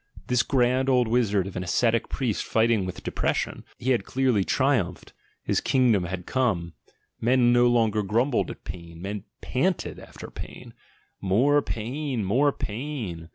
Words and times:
This 0.25 0.41
grand 0.41 0.89
old 0.89 1.07
wizard 1.07 1.45
of 1.45 1.55
an 1.55 1.63
ascetic 1.63 2.09
priest 2.09 2.43
fighting 2.43 2.87
with 2.87 3.03
de 3.03 3.11
pression— 3.11 3.63
he 3.77 3.91
had 3.91 4.03
clearly 4.03 4.43
triumphed, 4.43 5.13
his 5.43 5.61
kingdom 5.61 6.05
had 6.05 6.25
come: 6.25 6.73
men 7.19 7.53
no 7.53 7.67
longer 7.67 8.01
grumbled 8.01 8.49
at 8.49 8.63
pain, 8.63 8.99
men 8.99 9.25
panted 9.41 9.99
after 9.99 10.31
pain: 10.31 10.73
"More 11.21 11.61
pain! 11.61 12.25
More 12.25 12.51
pain!" 12.51 13.29